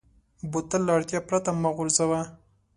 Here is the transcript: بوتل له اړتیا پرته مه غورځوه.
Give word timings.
بوتل 0.51 0.81
له 0.85 0.91
اړتیا 0.97 1.19
پرته 1.29 1.49
مه 1.61 1.69
غورځوه. 1.77 2.21